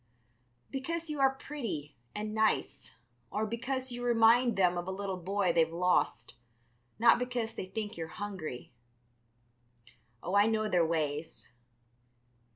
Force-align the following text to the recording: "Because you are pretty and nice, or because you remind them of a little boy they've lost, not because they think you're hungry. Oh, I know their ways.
"Because 0.71 1.11
you 1.11 1.19
are 1.19 1.35
pretty 1.35 1.95
and 2.15 2.33
nice, 2.33 2.95
or 3.29 3.45
because 3.45 3.91
you 3.91 4.01
remind 4.03 4.57
them 4.57 4.75
of 4.75 4.87
a 4.87 4.91
little 4.91 5.15
boy 5.21 5.53
they've 5.53 5.71
lost, 5.71 6.33
not 6.97 7.19
because 7.19 7.53
they 7.53 7.67
think 7.67 7.97
you're 7.97 8.07
hungry. 8.07 8.73
Oh, 10.23 10.33
I 10.33 10.47
know 10.47 10.67
their 10.67 10.83
ways. 10.87 11.51